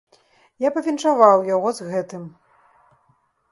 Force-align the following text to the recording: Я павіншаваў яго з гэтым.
Я 0.67 0.71
павіншаваў 0.77 1.45
яго 1.55 1.75
з 1.81 1.91
гэтым. 1.93 2.25